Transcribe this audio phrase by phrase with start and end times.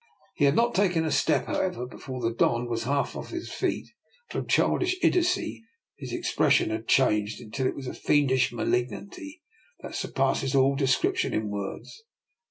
[0.33, 3.51] He had not taken a step, how ever, before the Don was half on his
[3.53, 3.87] feet.
[4.29, 5.63] From childish idiocy
[5.95, 9.43] his expression had changed until it was a fiendish malignity
[9.81, 12.01] that surpasses all description in words.